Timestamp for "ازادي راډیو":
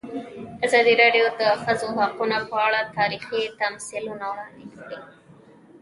0.65-1.25